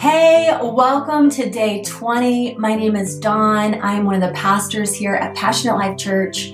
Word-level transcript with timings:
Hey, 0.00 0.56
welcome 0.62 1.28
to 1.30 1.50
day 1.50 1.82
20. 1.82 2.54
My 2.54 2.76
name 2.76 2.94
is 2.94 3.18
Dawn. 3.18 3.80
I'm 3.82 4.04
one 4.04 4.14
of 4.14 4.20
the 4.20 4.32
pastors 4.32 4.94
here 4.94 5.16
at 5.16 5.34
Passionate 5.34 5.74
Life 5.74 5.98
Church. 5.98 6.52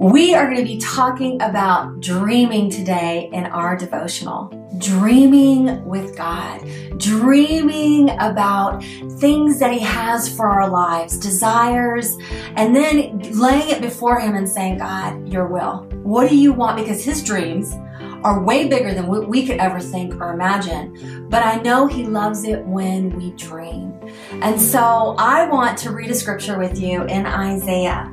We 0.00 0.34
are 0.34 0.46
going 0.46 0.56
to 0.56 0.64
be 0.64 0.80
talking 0.80 1.40
about 1.40 2.00
dreaming 2.00 2.70
today 2.70 3.30
in 3.32 3.46
our 3.46 3.76
devotional. 3.76 4.48
Dreaming 4.78 5.84
with 5.84 6.16
God, 6.16 6.68
dreaming 6.98 8.10
about 8.18 8.82
things 9.20 9.60
that 9.60 9.72
He 9.72 9.78
has 9.78 10.34
for 10.34 10.48
our 10.48 10.68
lives, 10.68 11.16
desires, 11.16 12.18
and 12.56 12.74
then 12.74 13.20
laying 13.38 13.68
it 13.68 13.82
before 13.82 14.18
Him 14.18 14.34
and 14.34 14.48
saying, 14.48 14.78
God, 14.78 15.28
your 15.28 15.46
will. 15.46 15.86
What 16.02 16.28
do 16.28 16.36
you 16.36 16.52
want? 16.52 16.76
Because 16.76 17.04
His 17.04 17.22
dreams 17.22 17.72
are 18.24 18.42
way 18.42 18.66
bigger 18.66 18.94
than 18.94 19.06
what 19.06 19.28
we 19.28 19.46
could 19.46 19.58
ever 19.58 19.78
think 19.78 20.14
or 20.20 20.32
imagine. 20.32 21.28
But 21.28 21.44
I 21.44 21.60
know 21.60 21.86
He 21.86 22.04
loves 22.04 22.44
it 22.44 22.64
when 22.64 23.10
we 23.10 23.32
dream. 23.32 23.92
And 24.42 24.60
so 24.60 25.14
I 25.18 25.46
want 25.46 25.78
to 25.78 25.90
read 25.90 26.10
a 26.10 26.14
scripture 26.14 26.58
with 26.58 26.80
you 26.80 27.04
in 27.04 27.26
Isaiah. 27.26 28.10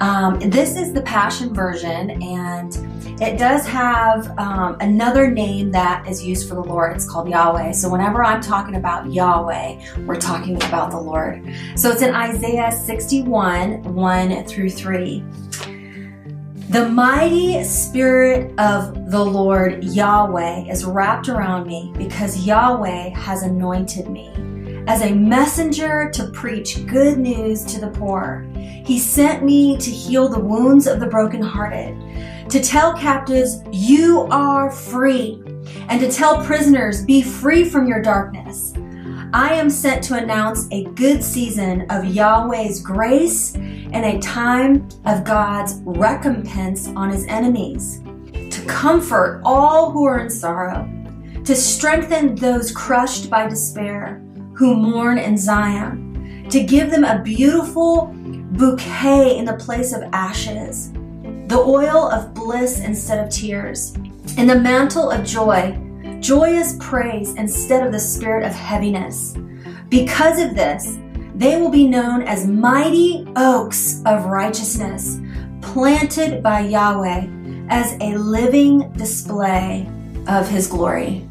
Um, 0.00 0.38
this 0.38 0.76
is 0.76 0.92
the 0.92 1.02
Passion 1.02 1.52
Version, 1.52 2.22
and 2.22 3.20
it 3.20 3.36
does 3.36 3.66
have 3.66 4.38
um, 4.38 4.76
another 4.80 5.28
name 5.28 5.72
that 5.72 6.06
is 6.06 6.22
used 6.24 6.48
for 6.48 6.54
the 6.54 6.60
Lord. 6.60 6.94
It's 6.94 7.08
called 7.08 7.28
Yahweh. 7.28 7.72
So 7.72 7.88
whenever 7.88 8.22
I'm 8.22 8.40
talking 8.40 8.76
about 8.76 9.12
Yahweh, 9.12 10.04
we're 10.06 10.20
talking 10.20 10.56
about 10.56 10.92
the 10.92 11.00
Lord. 11.00 11.42
So 11.74 11.90
it's 11.90 12.02
in 12.02 12.14
Isaiah 12.14 12.70
61 12.70 13.82
1 13.82 14.44
through 14.44 14.70
3. 14.70 15.24
The 16.70 16.86
mighty 16.86 17.64
spirit 17.64 18.52
of 18.60 19.10
the 19.10 19.24
Lord 19.24 19.82
Yahweh 19.84 20.70
is 20.70 20.84
wrapped 20.84 21.30
around 21.30 21.66
me 21.66 21.94
because 21.96 22.44
Yahweh 22.46 23.08
has 23.16 23.42
anointed 23.42 24.10
me 24.10 24.30
as 24.86 25.00
a 25.00 25.14
messenger 25.14 26.10
to 26.10 26.26
preach 26.26 26.86
good 26.86 27.16
news 27.16 27.64
to 27.72 27.80
the 27.80 27.88
poor. 27.88 28.46
He 28.54 28.98
sent 28.98 29.42
me 29.42 29.78
to 29.78 29.90
heal 29.90 30.28
the 30.28 30.40
wounds 30.40 30.86
of 30.86 31.00
the 31.00 31.06
brokenhearted, 31.06 32.50
to 32.50 32.60
tell 32.60 32.92
captives, 32.92 33.62
You 33.72 34.28
are 34.30 34.70
free, 34.70 35.42
and 35.88 35.98
to 36.02 36.12
tell 36.12 36.44
prisoners, 36.44 37.02
Be 37.02 37.22
free 37.22 37.64
from 37.64 37.88
your 37.88 38.02
darkness. 38.02 38.74
I 39.32 39.54
am 39.54 39.70
sent 39.70 40.04
to 40.04 40.22
announce 40.22 40.66
a 40.70 40.84
good 40.84 41.24
season 41.24 41.86
of 41.90 42.04
Yahweh's 42.04 42.82
grace 42.82 43.54
and 43.92 44.04
a 44.04 44.18
time 44.20 44.88
of 45.04 45.24
God's 45.24 45.80
recompense 45.84 46.88
on 46.88 47.10
his 47.10 47.26
enemies, 47.26 48.00
to 48.50 48.64
comfort 48.66 49.40
all 49.44 49.90
who 49.90 50.04
are 50.04 50.20
in 50.20 50.30
sorrow, 50.30 50.88
to 51.44 51.54
strengthen 51.54 52.34
those 52.34 52.72
crushed 52.72 53.30
by 53.30 53.48
despair 53.48 54.22
who 54.54 54.74
mourn 54.74 55.18
in 55.18 55.36
Zion, 55.36 56.48
to 56.50 56.62
give 56.62 56.90
them 56.90 57.04
a 57.04 57.22
beautiful 57.22 58.12
bouquet 58.52 59.38
in 59.38 59.44
the 59.44 59.54
place 59.54 59.92
of 59.92 60.02
ashes, 60.12 60.92
the 61.46 61.58
oil 61.58 62.10
of 62.10 62.34
bliss 62.34 62.80
instead 62.80 63.24
of 63.24 63.32
tears, 63.32 63.94
and 64.36 64.48
the 64.48 64.58
mantle 64.58 65.10
of 65.10 65.24
joy 65.24 65.78
joyous 66.20 66.76
praise 66.80 67.34
instead 67.34 67.86
of 67.86 67.92
the 67.92 67.98
spirit 67.98 68.44
of 68.44 68.52
heaviness. 68.52 69.36
Because 69.88 70.40
of 70.40 70.54
this, 70.54 70.98
they 71.38 71.56
will 71.56 71.70
be 71.70 71.86
known 71.86 72.22
as 72.22 72.48
mighty 72.48 73.24
oaks 73.36 74.02
of 74.04 74.24
righteousness, 74.26 75.20
planted 75.62 76.42
by 76.42 76.60
Yahweh 76.60 77.28
as 77.68 77.96
a 78.00 78.16
living 78.16 78.90
display 78.94 79.88
of 80.26 80.48
his 80.48 80.66
glory. 80.66 81.27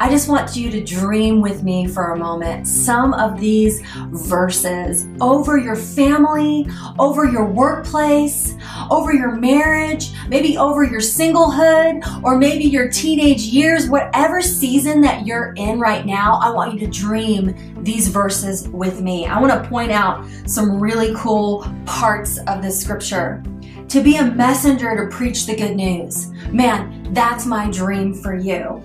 I 0.00 0.08
just 0.08 0.28
want 0.28 0.54
you 0.54 0.70
to 0.70 0.84
dream 0.84 1.40
with 1.40 1.64
me 1.64 1.88
for 1.88 2.12
a 2.12 2.16
moment 2.16 2.68
some 2.68 3.12
of 3.14 3.40
these 3.40 3.82
verses 4.10 5.08
over 5.20 5.58
your 5.58 5.74
family, 5.74 6.68
over 7.00 7.24
your 7.24 7.44
workplace, 7.44 8.54
over 8.90 9.12
your 9.12 9.32
marriage, 9.32 10.12
maybe 10.28 10.56
over 10.56 10.84
your 10.84 11.00
singlehood, 11.00 12.22
or 12.22 12.38
maybe 12.38 12.62
your 12.62 12.88
teenage 12.88 13.42
years, 13.42 13.88
whatever 13.88 14.40
season 14.40 15.00
that 15.00 15.26
you're 15.26 15.52
in 15.56 15.80
right 15.80 16.06
now. 16.06 16.38
I 16.40 16.50
want 16.50 16.74
you 16.74 16.80
to 16.80 16.86
dream 16.86 17.82
these 17.82 18.06
verses 18.06 18.68
with 18.68 19.00
me. 19.00 19.26
I 19.26 19.40
want 19.40 19.52
to 19.52 19.68
point 19.68 19.90
out 19.90 20.24
some 20.46 20.80
really 20.80 21.12
cool 21.16 21.66
parts 21.86 22.38
of 22.46 22.62
this 22.62 22.80
scripture 22.80 23.42
to 23.88 24.00
be 24.00 24.16
a 24.16 24.24
messenger 24.24 24.94
to 24.94 25.14
preach 25.14 25.46
the 25.46 25.56
good 25.56 25.74
news. 25.74 26.30
Man, 26.52 27.12
that's 27.12 27.46
my 27.46 27.68
dream 27.70 28.14
for 28.14 28.36
you. 28.36 28.80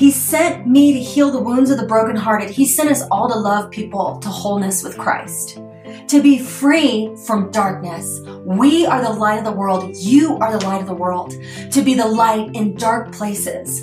He 0.00 0.10
sent 0.10 0.66
me 0.66 0.94
to 0.94 0.98
heal 0.98 1.30
the 1.30 1.42
wounds 1.42 1.68
of 1.68 1.76
the 1.76 1.86
brokenhearted. 1.86 2.48
He 2.48 2.64
sent 2.64 2.90
us 2.90 3.02
all 3.10 3.28
to 3.28 3.38
love 3.38 3.70
people 3.70 4.18
to 4.20 4.30
wholeness 4.30 4.82
with 4.82 4.96
Christ, 4.96 5.60
to 6.06 6.22
be 6.22 6.38
free 6.38 7.14
from 7.26 7.50
darkness. 7.50 8.20
We 8.46 8.86
are 8.86 9.02
the 9.02 9.12
light 9.12 9.40
of 9.40 9.44
the 9.44 9.52
world. 9.52 9.94
You 9.94 10.38
are 10.38 10.58
the 10.58 10.64
light 10.64 10.80
of 10.80 10.86
the 10.86 10.94
world, 10.94 11.34
to 11.70 11.82
be 11.82 11.92
the 11.92 12.06
light 12.06 12.56
in 12.56 12.76
dark 12.76 13.12
places. 13.12 13.82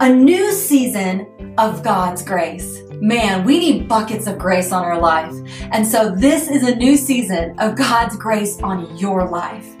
A 0.00 0.12
new 0.12 0.52
season 0.52 1.54
of 1.56 1.82
God's 1.82 2.22
grace. 2.22 2.82
Man, 3.00 3.44
we 3.44 3.58
need 3.58 3.88
buckets 3.88 4.26
of 4.26 4.38
grace 4.38 4.72
on 4.72 4.84
our 4.84 5.00
life. 5.00 5.34
And 5.72 5.86
so 5.86 6.14
this 6.14 6.48
is 6.48 6.64
a 6.64 6.76
new 6.76 6.98
season 6.98 7.58
of 7.60 7.76
God's 7.76 8.16
grace 8.18 8.60
on 8.60 8.94
your 8.98 9.26
life. 9.26 9.73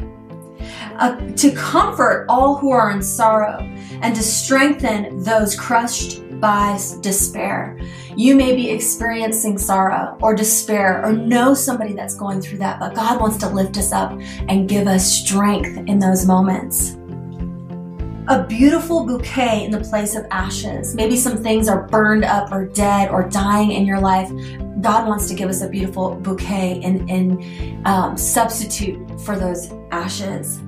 Uh, 0.98 1.16
to 1.32 1.50
comfort 1.52 2.24
all 2.28 2.56
who 2.56 2.70
are 2.70 2.92
in 2.92 3.02
sorrow 3.02 3.58
and 4.02 4.14
to 4.14 4.22
strengthen 4.22 5.20
those 5.24 5.58
crushed 5.58 6.22
by 6.40 6.78
despair. 7.00 7.80
You 8.16 8.36
may 8.36 8.54
be 8.54 8.70
experiencing 8.70 9.58
sorrow 9.58 10.16
or 10.22 10.36
despair 10.36 11.04
or 11.04 11.12
know 11.12 11.52
somebody 11.52 11.94
that's 11.94 12.14
going 12.14 12.40
through 12.40 12.58
that, 12.58 12.78
but 12.78 12.94
God 12.94 13.20
wants 13.20 13.38
to 13.38 13.48
lift 13.48 13.76
us 13.76 13.90
up 13.90 14.12
and 14.48 14.68
give 14.68 14.86
us 14.86 15.04
strength 15.10 15.76
in 15.88 15.98
those 15.98 16.26
moments. 16.26 16.96
A 18.28 18.46
beautiful 18.48 19.04
bouquet 19.04 19.64
in 19.64 19.72
the 19.72 19.80
place 19.80 20.14
of 20.14 20.26
ashes. 20.30 20.94
Maybe 20.94 21.16
some 21.16 21.42
things 21.42 21.68
are 21.68 21.88
burned 21.88 22.24
up 22.24 22.52
or 22.52 22.66
dead 22.66 23.10
or 23.10 23.28
dying 23.28 23.72
in 23.72 23.84
your 23.84 23.98
life. 23.98 24.30
God 24.80 25.08
wants 25.08 25.26
to 25.28 25.34
give 25.34 25.48
us 25.48 25.60
a 25.60 25.68
beautiful 25.68 26.14
bouquet 26.14 26.80
and, 26.84 27.10
and 27.10 27.86
um, 27.86 28.16
substitute 28.16 29.20
for 29.22 29.36
those 29.36 29.72
ashes 29.90 30.60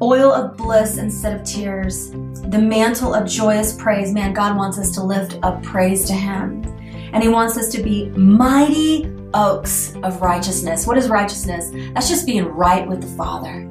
oil 0.00 0.32
of 0.32 0.56
bliss 0.56 0.98
instead 0.98 1.38
of 1.38 1.44
tears, 1.44 2.10
the 2.10 2.58
mantle 2.58 3.14
of 3.14 3.26
joyous 3.26 3.74
praise. 3.74 4.12
Man, 4.12 4.32
God 4.32 4.56
wants 4.56 4.78
us 4.78 4.92
to 4.92 5.02
lift 5.02 5.38
up 5.42 5.62
praise 5.62 6.06
to 6.06 6.12
Him. 6.12 6.64
And 7.12 7.22
He 7.22 7.28
wants 7.28 7.56
us 7.56 7.68
to 7.72 7.82
be 7.82 8.10
mighty 8.10 9.12
oaks 9.34 9.94
of 10.02 10.20
righteousness. 10.20 10.86
What 10.86 10.98
is 10.98 11.08
righteousness? 11.08 11.70
That's 11.94 12.08
just 12.08 12.26
being 12.26 12.44
right 12.44 12.86
with 12.86 13.00
the 13.00 13.16
Father. 13.16 13.64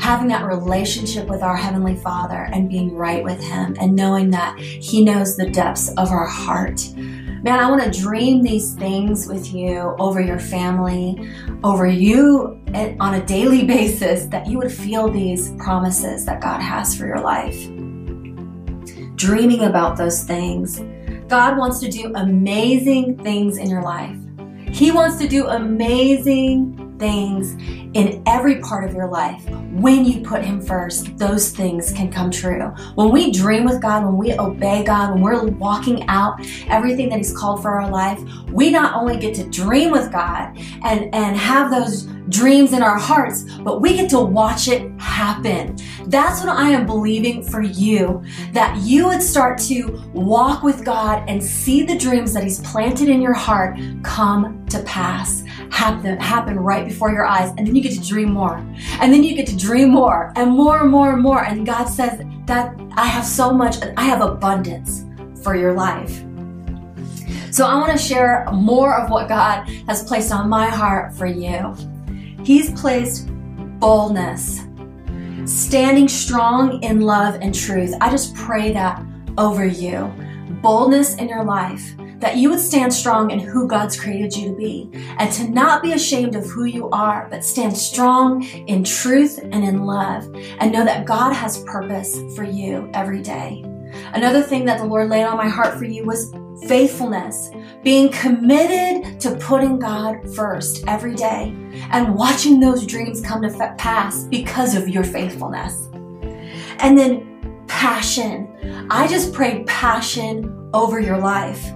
Having 0.00 0.28
that 0.28 0.46
relationship 0.46 1.28
with 1.28 1.42
our 1.42 1.56
Heavenly 1.56 1.96
Father 1.96 2.48
and 2.52 2.68
being 2.68 2.94
right 2.94 3.22
with 3.22 3.40
Him 3.40 3.76
and 3.78 3.94
knowing 3.94 4.30
that 4.30 4.58
He 4.58 5.04
knows 5.04 5.36
the 5.36 5.48
depths 5.50 5.90
of 5.90 6.10
our 6.10 6.26
heart 6.26 6.80
Man, 7.42 7.58
I 7.58 7.68
want 7.68 7.82
to 7.82 8.00
dream 8.00 8.40
these 8.42 8.74
things 8.74 9.26
with 9.26 9.52
you 9.52 9.96
over 9.98 10.20
your 10.20 10.38
family, 10.38 11.28
over 11.64 11.88
you 11.88 12.62
eh, 12.72 12.94
on 13.00 13.14
a 13.14 13.26
daily 13.26 13.64
basis, 13.66 14.26
that 14.26 14.46
you 14.46 14.58
would 14.58 14.70
feel 14.70 15.08
these 15.08 15.50
promises 15.56 16.24
that 16.26 16.40
God 16.40 16.60
has 16.60 16.96
for 16.96 17.04
your 17.04 17.18
life. 17.18 17.66
Dreaming 19.16 19.64
about 19.64 19.96
those 19.96 20.22
things. 20.22 20.80
God 21.26 21.58
wants 21.58 21.80
to 21.80 21.88
do 21.88 22.12
amazing 22.14 23.18
things 23.18 23.58
in 23.58 23.68
your 23.68 23.82
life. 23.82 24.16
He 24.70 24.92
wants 24.92 25.16
to 25.18 25.26
do 25.26 25.48
amazing 25.48 26.81
things 27.02 27.54
in 27.94 28.22
every 28.26 28.60
part 28.60 28.84
of 28.84 28.94
your 28.94 29.08
life. 29.08 29.44
When 29.72 30.04
you 30.04 30.20
put 30.20 30.44
Him 30.44 30.60
first, 30.62 31.18
those 31.18 31.50
things 31.50 31.92
can 31.92 32.12
come 32.12 32.30
true. 32.30 32.68
When 32.94 33.10
we 33.10 33.32
dream 33.32 33.64
with 33.64 33.82
God, 33.82 34.04
when 34.04 34.16
we 34.16 34.38
obey 34.38 34.84
God, 34.84 35.14
when 35.14 35.20
we're 35.20 35.46
walking 35.46 36.06
out 36.06 36.38
everything 36.68 37.08
that 37.08 37.18
He's 37.18 37.36
called 37.36 37.60
for 37.60 37.72
our 37.72 37.90
life, 37.90 38.20
we 38.52 38.70
not 38.70 38.94
only 38.94 39.18
get 39.18 39.34
to 39.34 39.50
dream 39.50 39.90
with 39.90 40.12
God 40.12 40.56
and, 40.84 41.12
and 41.12 41.36
have 41.36 41.72
those 41.72 42.06
dreams 42.28 42.72
in 42.72 42.82
our 42.82 42.98
hearts, 42.98 43.44
but 43.60 43.80
we 43.80 43.94
get 43.94 44.08
to 44.10 44.20
watch 44.20 44.68
it 44.68 44.90
happen. 45.00 45.76
That's 46.06 46.40
what 46.40 46.56
I 46.56 46.70
am 46.70 46.86
believing 46.86 47.42
for 47.42 47.62
you 47.62 48.22
that 48.52 48.80
you 48.82 49.08
would 49.08 49.22
start 49.22 49.58
to 49.62 50.00
walk 50.12 50.62
with 50.62 50.84
God 50.84 51.28
and 51.28 51.42
see 51.42 51.82
the 51.82 51.98
dreams 51.98 52.32
that 52.34 52.44
He's 52.44 52.60
planted 52.60 53.08
in 53.08 53.20
your 53.20 53.34
heart 53.34 53.78
come 54.02 54.64
to 54.66 54.82
pass, 54.84 55.41
happen, 55.72 56.20
happen 56.20 56.60
right 56.60 56.84
before 56.86 57.10
your 57.10 57.24
eyes. 57.24 57.48
And 57.56 57.66
then 57.66 57.74
you 57.74 57.82
get 57.82 57.94
to 57.94 58.06
dream 58.06 58.32
more. 58.32 58.58
And 59.00 59.12
then 59.12 59.24
you 59.24 59.34
get 59.34 59.46
to 59.48 59.56
dream 59.56 59.90
more 59.90 60.32
and 60.36 60.50
more 60.50 60.80
and 60.82 60.90
more 60.90 61.12
and 61.12 61.22
more. 61.22 61.42
And 61.42 61.66
God 61.66 61.86
says 61.86 62.22
that 62.46 62.78
I 62.92 63.06
have 63.06 63.24
so 63.24 63.52
much, 63.52 63.76
I 63.96 64.04
have 64.04 64.20
abundance 64.20 65.04
for 65.42 65.56
your 65.56 65.72
life. 65.72 66.22
So 67.50 67.66
I 67.66 67.74
want 67.74 67.92
to 67.92 67.98
share 67.98 68.46
more 68.52 68.94
of 68.96 69.10
what 69.10 69.28
God 69.28 69.68
has 69.88 70.04
placed 70.04 70.30
on 70.30 70.48
my 70.48 70.66
heart 70.66 71.14
for 71.14 71.26
you. 71.26 71.74
He's 72.44 72.70
placed 72.80 73.28
boldness, 73.80 74.64
standing 75.44 76.08
strong 76.08 76.82
in 76.82 77.00
love 77.00 77.38
and 77.40 77.54
truth. 77.54 77.94
I 78.00 78.10
just 78.10 78.34
pray 78.34 78.72
that 78.72 79.02
over 79.36 79.66
you. 79.66 80.12
boldness 80.62 81.16
in 81.16 81.28
your 81.28 81.44
life, 81.44 81.94
that 82.22 82.36
you 82.36 82.48
would 82.50 82.60
stand 82.60 82.94
strong 82.94 83.32
in 83.32 83.40
who 83.40 83.66
God's 83.66 83.98
created 83.98 84.34
you 84.36 84.50
to 84.50 84.56
be, 84.56 84.88
and 85.18 85.30
to 85.32 85.48
not 85.48 85.82
be 85.82 85.92
ashamed 85.92 86.36
of 86.36 86.46
who 86.46 86.64
you 86.64 86.88
are, 86.90 87.26
but 87.28 87.44
stand 87.44 87.76
strong 87.76 88.44
in 88.44 88.84
truth 88.84 89.40
and 89.42 89.64
in 89.64 89.84
love, 89.84 90.24
and 90.60 90.72
know 90.72 90.84
that 90.84 91.04
God 91.04 91.32
has 91.32 91.64
purpose 91.64 92.16
for 92.36 92.44
you 92.44 92.88
every 92.94 93.20
day. 93.20 93.64
Another 94.14 94.40
thing 94.40 94.64
that 94.64 94.78
the 94.78 94.84
Lord 94.84 95.10
laid 95.10 95.24
on 95.24 95.36
my 95.36 95.48
heart 95.48 95.76
for 95.76 95.84
you 95.84 96.04
was 96.04 96.32
faithfulness, 96.68 97.50
being 97.82 98.08
committed 98.12 99.20
to 99.20 99.34
putting 99.36 99.80
God 99.80 100.32
first 100.36 100.84
every 100.86 101.16
day 101.16 101.52
and 101.90 102.14
watching 102.14 102.60
those 102.60 102.86
dreams 102.86 103.20
come 103.20 103.42
to 103.42 103.74
pass 103.78 104.22
because 104.24 104.76
of 104.76 104.88
your 104.88 105.02
faithfulness. 105.02 105.88
And 106.78 106.96
then 106.96 107.64
passion. 107.66 108.86
I 108.90 109.08
just 109.08 109.32
prayed 109.32 109.66
passion 109.66 110.70
over 110.72 111.00
your 111.00 111.18
life 111.18 111.72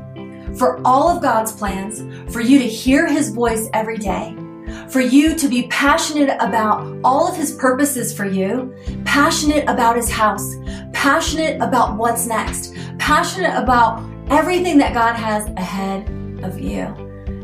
for 0.59 0.81
all 0.85 1.09
of 1.09 1.23
God's 1.23 1.53
plans, 1.53 2.03
for 2.33 2.41
you 2.41 2.59
to 2.59 2.67
hear 2.67 3.07
His 3.07 3.31
voice 3.31 3.69
every 3.73 3.99
day, 3.99 4.37
for 4.89 5.01
you 5.01 5.35
to 5.35 5.49
be 5.49 5.67
passionate 5.69 6.37
about 6.41 6.99
all 7.05 7.29
of 7.29 7.37
His 7.37 7.55
purposes 7.55 8.17
for 8.17 8.25
you, 8.25 8.75
passionate 9.05 9.69
about 9.69 9.97
His 9.97 10.11
house, 10.11 10.57
passionate 10.93 11.61
about 11.61 11.97
what's 11.97 12.27
next, 12.27 12.75
passionate 12.99 13.55
about 13.55 14.05
everything 14.31 14.79
that 14.79 14.95
God 14.95 15.15
has 15.15 15.47
ahead 15.57 16.09
of 16.43 16.59
you. 16.59 16.95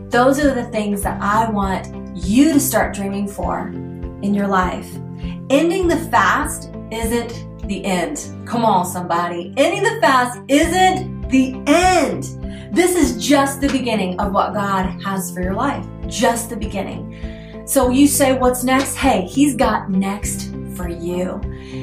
Those 0.09 0.39
are 0.41 0.55
the 0.55 0.65
things 0.65 1.03
that 1.03 1.21
I 1.23 1.51
want 1.51 2.17
you 2.17 2.53
to 2.53 2.61
start 2.61 2.95
dreaming 2.95 3.29
for 3.29 3.69
in 4.23 4.35
your 4.35 4.49
life. 4.49 4.89
Ending 5.51 5.89
the 5.89 5.97
fast 6.11 6.71
isn't 6.91 7.67
the 7.69 7.85
end. 7.85 8.29
Come 8.47 8.65
on, 8.65 8.85
somebody. 8.85 9.55
Ending 9.57 9.83
the 9.83 10.01
fast 10.01 10.41
isn't 10.49 11.29
the 11.29 11.55
end. 11.67 12.42
This 12.73 12.97
is 12.97 13.23
just 13.23 13.61
the 13.61 13.69
beginning 13.69 14.19
of 14.19 14.33
what 14.33 14.55
God 14.55 14.87
has 15.03 15.31
for 15.31 15.43
your 15.43 15.53
life. 15.53 15.87
Just 16.07 16.49
the 16.49 16.57
beginning. 16.57 17.65
So 17.67 17.91
you 17.91 18.09
say, 18.09 18.33
What's 18.33 18.65
next? 18.65 18.95
Hey, 18.95 19.27
He's 19.27 19.55
got 19.55 19.91
next 19.91 20.51
for 20.75 20.89
you. 20.89 21.39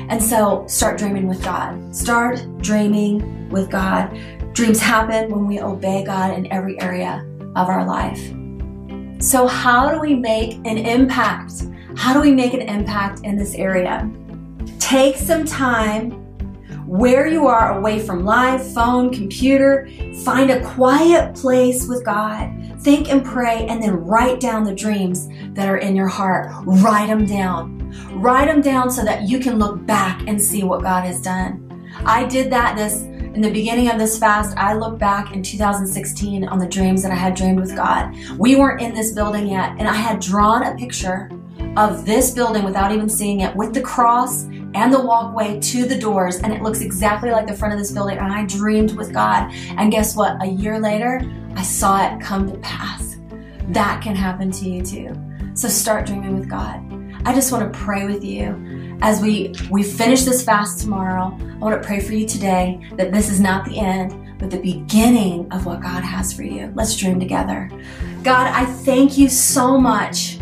And 0.10 0.22
so 0.22 0.66
start 0.68 0.98
dreaming 0.98 1.28
with 1.28 1.44
God. 1.44 1.96
Start 1.96 2.44
dreaming 2.58 3.50
with 3.50 3.70
God. 3.70 4.20
Dreams 4.54 4.80
happen 4.80 5.30
when 5.30 5.46
we 5.46 5.62
obey 5.62 6.04
God 6.04 6.34
in 6.34 6.52
every 6.52 6.82
area 6.82 7.24
of 7.56 7.70
our 7.70 7.86
life. 7.86 8.34
So, 9.24 9.46
how 9.46 9.92
do 9.92 10.00
we 10.00 10.16
make 10.16 10.56
an 10.66 10.80
impact? 10.80 11.66
How 11.98 12.14
do 12.14 12.20
we 12.20 12.32
make 12.32 12.56
an 12.56 12.62
impact 12.62 13.22
in 13.24 13.38
this 13.38 13.54
area? 13.54 14.10
Take 14.80 15.18
some 15.18 15.46
time 15.46 16.29
where 16.90 17.28
you 17.28 17.46
are 17.46 17.78
away 17.78 18.00
from 18.00 18.26
live, 18.26 18.74
phone, 18.74 19.14
computer. 19.14 19.88
Find 20.24 20.50
a 20.50 20.66
quiet 20.74 21.36
place 21.36 21.88
with 21.88 22.04
God. 22.04 22.52
Think 22.82 23.12
and 23.12 23.24
pray, 23.24 23.68
and 23.68 23.82
then 23.82 23.94
write 23.94 24.40
down 24.40 24.64
the 24.64 24.74
dreams 24.74 25.28
that 25.54 25.70
are 25.70 25.78
in 25.78 25.96
your 25.96 26.08
heart. 26.08 26.52
Write 26.66 27.08
them 27.08 27.28
down. 27.28 27.78
Write 28.20 28.48
them 28.48 28.62
down 28.62 28.90
so 28.90 29.04
that 29.06 29.30
you 29.30 29.38
can 29.38 29.60
look 29.60 29.86
back 29.86 30.28
and 30.28 30.42
see 30.42 30.64
what 30.64 30.82
God 30.82 31.04
has 31.04 31.22
done. 31.22 31.88
I 32.06 32.26
did 32.26 32.52
that 32.52 32.76
this 32.76 33.04
in 33.04 33.42
the 33.42 33.52
beginning 33.52 33.92
of 33.92 34.00
this 34.00 34.18
fast, 34.18 34.58
I 34.58 34.74
look 34.74 34.98
back 34.98 35.36
in 35.36 35.44
2016 35.44 36.48
on 36.48 36.58
the 36.58 36.66
dreams 36.66 37.04
that 37.04 37.12
I 37.12 37.16
had 37.16 37.36
dreamed 37.36 37.60
with 37.60 37.76
God. 37.76 38.16
We 38.40 38.56
weren't 38.56 38.82
in 38.82 38.96
this 38.96 39.12
building 39.12 39.48
yet, 39.48 39.76
and 39.78 39.88
I 39.88 39.94
had 39.94 40.20
drawn 40.20 40.64
a 40.64 40.76
picture 40.76 41.30
of 41.78 42.04
this 42.06 42.32
building 42.32 42.64
without 42.64 42.92
even 42.92 43.08
seeing 43.08 43.42
it 43.42 43.56
with 43.56 43.76
the 43.76 43.82
cross 43.82 44.46
and 44.74 44.94
the 44.94 45.02
walkway 45.02 45.60
to 45.60 45.86
the 45.86 45.98
doors, 45.98 46.38
and 46.38 46.54
it 46.54 46.62
looks 46.62 46.82
exactly 46.82 47.32
like 47.32 47.48
the 47.48 47.56
front 47.56 47.74
of 47.74 47.80
this 47.80 47.92
building. 47.92 48.18
And 48.18 48.32
I 48.32 48.46
dreamed 48.46 48.92
with 48.92 49.14
God, 49.14 49.52
and 49.54 49.92
guess 49.92 50.16
what? 50.16 50.42
A 50.42 50.48
year 50.48 50.80
later, 50.80 51.22
I 51.56 51.64
saw 51.64 52.06
it 52.06 52.22
come 52.22 52.52
to 52.52 52.58
pass. 52.60 53.18
That 53.70 54.02
can 54.02 54.16
happen 54.16 54.52
to 54.52 54.70
you 54.70 54.84
too. 54.84 55.16
So 55.54 55.68
start 55.68 56.06
dreaming 56.06 56.38
with 56.40 56.50
God. 56.50 56.84
I 57.26 57.34
just 57.34 57.52
want 57.52 57.72
to 57.72 57.80
pray 57.80 58.06
with 58.06 58.24
you 58.24 58.98
as 59.02 59.22
we 59.22 59.54
we 59.70 59.84
finish 59.84 60.24
this 60.24 60.44
fast 60.44 60.80
tomorrow. 60.80 61.38
I 61.40 61.58
want 61.58 61.82
to 61.82 61.86
pray 61.86 62.00
for 62.00 62.14
you 62.14 62.28
today 62.28 62.80
that 62.96 63.12
this 63.12 63.30
is 63.30 63.40
not 63.40 63.66
the 63.66 63.78
end, 63.78 64.40
but 64.40 64.50
the 64.50 64.60
beginning 64.60 65.52
of 65.52 65.66
what 65.66 65.82
God 65.82 66.04
has 66.04 66.34
for 66.34 66.44
you. 66.44 66.72
Let's 66.76 66.96
dream 66.96 67.20
together. 67.20 67.70
God, 68.24 68.48
I 68.54 68.66
thank 68.66 69.18
you 69.18 69.30
so 69.30 69.78
much 69.78 70.39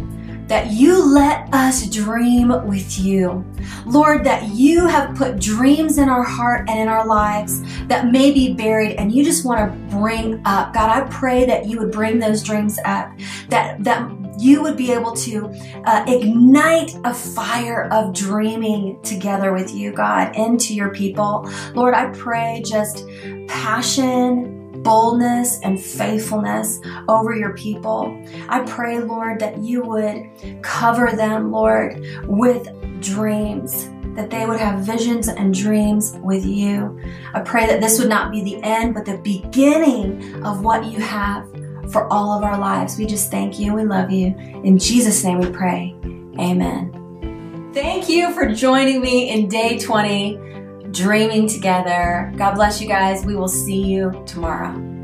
that 0.48 0.72
you 0.72 1.04
let 1.04 1.54
us 1.54 1.90
dream 1.90 2.50
with 2.66 3.00
you. 3.00 3.46
Lord, 3.86 4.24
that 4.24 4.50
you 4.50 4.88
have 4.88 5.16
put 5.16 5.40
dreams 5.40 5.98
in 5.98 6.10
our 6.10 6.24
heart 6.24 6.70
and 6.70 6.80
in 6.80 6.88
our 6.88 7.06
lives 7.06 7.62
that 7.88 8.12
may 8.12 8.32
be 8.32 8.54
buried 8.54 8.96
and 8.96 9.12
you 9.12 9.24
just 9.24 9.46
want 9.46 9.60
to 9.60 9.96
bring 9.96 10.42
up. 10.46 10.74
God, 10.74 10.90
I 10.90 11.08
pray 11.10 11.46
that 11.46 11.66
you 11.66 11.80
would 11.80 11.92
bring 11.92 12.20
those 12.20 12.44
dreams 12.44 12.80
up, 12.86 13.12
that, 13.50 13.84
that 13.84 14.10
you 14.40 14.62
would 14.62 14.78
be 14.78 14.92
able 14.92 15.14
to 15.14 15.48
uh, 15.86 16.06
ignite 16.08 16.96
a 17.04 17.14
fire 17.14 17.90
of 17.92 18.14
dreaming 18.14 19.02
together 19.02 19.52
with 19.52 19.74
you, 19.74 19.92
God, 19.92 20.36
into 20.36 20.74
your 20.74 20.90
people. 20.90 21.50
Lord, 21.74 21.94
I 21.94 22.12
pray 22.12 22.62
just 22.64 23.06
passion, 23.48 24.57
boldness 24.88 25.60
and 25.62 25.80
faithfulness 25.80 26.80
over 27.10 27.36
your 27.36 27.54
people. 27.54 28.24
I 28.48 28.62
pray, 28.62 29.00
Lord, 29.00 29.40
that 29.40 29.58
you 29.58 29.82
would 29.84 30.30
cover 30.64 31.12
them, 31.12 31.52
Lord, 31.52 32.06
with 32.24 32.70
dreams, 33.02 33.90
that 34.16 34.30
they 34.30 34.46
would 34.46 34.60
have 34.60 34.80
visions 34.80 35.28
and 35.28 35.54
dreams 35.54 36.18
with 36.24 36.46
you. 36.46 37.00
I 37.34 37.42
pray 37.42 37.68
that 37.68 37.82
this 37.82 38.00
would 38.00 38.10
not 38.10 38.32
be 38.32 38.42
the 38.44 38.64
end, 38.64 38.94
but 38.94 39.06
the 39.06 39.18
beginning 39.18 40.44
of 40.44 40.64
what 40.64 40.86
you 40.86 41.02
have 41.02 41.46
for 41.92 42.12
all 42.12 42.32
of 42.32 42.44
our 42.44 42.58
lives. 42.58 42.98
We 42.98 43.06
just 43.06 43.30
thank 43.30 43.60
you. 43.60 43.74
We 43.74 43.84
love 43.84 44.10
you. 44.10 44.36
In 44.64 44.78
Jesus' 44.78 45.24
name 45.24 45.40
we 45.40 45.52
pray. 45.52 45.96
Amen. 46.40 47.72
Thank 47.74 48.10
you 48.10 48.34
for 48.34 48.52
joining 48.54 49.02
me 49.02 49.30
in 49.30 49.48
day 49.48 49.78
20 49.78 50.47
dreaming 50.92 51.48
together. 51.48 52.34
God 52.38 52.56
bless 52.56 52.82
you 52.82 52.88
guys. 52.88 53.26
We 53.26 53.36
will 53.36 53.48
see 53.48 53.82
you 53.84 54.24
tomorrow. 54.26 54.97